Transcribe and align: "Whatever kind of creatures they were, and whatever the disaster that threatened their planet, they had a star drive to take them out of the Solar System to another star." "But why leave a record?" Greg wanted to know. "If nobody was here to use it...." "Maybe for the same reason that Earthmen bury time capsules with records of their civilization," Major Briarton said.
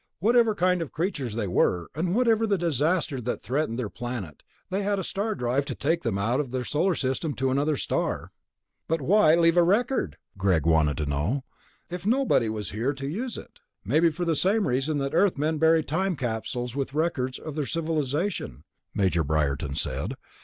"Whatever 0.17 0.55
kind 0.55 0.81
of 0.81 0.91
creatures 0.91 1.35
they 1.35 1.45
were, 1.47 1.91
and 1.93 2.15
whatever 2.15 2.47
the 2.47 2.57
disaster 2.57 3.21
that 3.21 3.39
threatened 3.39 3.77
their 3.77 3.87
planet, 3.87 4.41
they 4.71 4.81
had 4.81 4.97
a 4.97 5.03
star 5.03 5.35
drive 5.35 5.63
to 5.65 5.75
take 5.75 6.01
them 6.01 6.17
out 6.17 6.39
of 6.39 6.49
the 6.49 6.65
Solar 6.65 6.95
System 6.95 7.35
to 7.35 7.51
another 7.51 7.77
star." 7.77 8.31
"But 8.87 8.99
why 9.01 9.35
leave 9.35 9.57
a 9.57 9.61
record?" 9.61 10.17
Greg 10.39 10.65
wanted 10.65 10.97
to 10.97 11.05
know. 11.05 11.43
"If 11.91 12.03
nobody 12.03 12.49
was 12.49 12.71
here 12.71 12.93
to 12.95 13.07
use 13.07 13.37
it...." 13.37 13.59
"Maybe 13.85 14.09
for 14.09 14.25
the 14.25 14.35
same 14.35 14.67
reason 14.67 14.97
that 14.97 15.13
Earthmen 15.13 15.59
bury 15.59 15.83
time 15.83 16.15
capsules 16.15 16.75
with 16.75 16.95
records 16.95 17.37
of 17.37 17.53
their 17.53 17.67
civilization," 17.67 18.63
Major 18.95 19.23
Briarton 19.23 19.75
said. 19.75 20.15